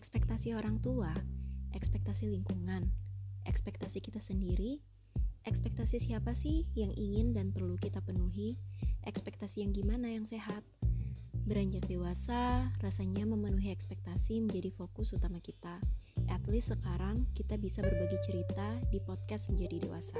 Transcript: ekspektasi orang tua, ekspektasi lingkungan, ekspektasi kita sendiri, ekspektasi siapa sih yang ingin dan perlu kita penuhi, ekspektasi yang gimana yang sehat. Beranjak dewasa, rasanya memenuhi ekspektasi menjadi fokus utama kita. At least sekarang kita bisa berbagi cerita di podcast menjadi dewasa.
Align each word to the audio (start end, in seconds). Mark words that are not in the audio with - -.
ekspektasi 0.00 0.56
orang 0.56 0.80
tua, 0.80 1.12
ekspektasi 1.76 2.32
lingkungan, 2.32 2.88
ekspektasi 3.44 4.00
kita 4.00 4.16
sendiri, 4.16 4.80
ekspektasi 5.44 6.00
siapa 6.00 6.32
sih 6.32 6.64
yang 6.72 6.88
ingin 6.96 7.36
dan 7.36 7.52
perlu 7.52 7.76
kita 7.76 8.00
penuhi, 8.00 8.56
ekspektasi 9.04 9.60
yang 9.60 9.76
gimana 9.76 10.08
yang 10.08 10.24
sehat. 10.24 10.64
Beranjak 11.44 11.84
dewasa, 11.84 12.72
rasanya 12.80 13.28
memenuhi 13.28 13.68
ekspektasi 13.76 14.40
menjadi 14.40 14.72
fokus 14.72 15.12
utama 15.12 15.36
kita. 15.36 15.76
At 16.32 16.48
least 16.48 16.72
sekarang 16.72 17.28
kita 17.36 17.60
bisa 17.60 17.84
berbagi 17.84 18.16
cerita 18.24 18.80
di 18.88 19.04
podcast 19.04 19.52
menjadi 19.52 19.84
dewasa. 19.84 20.16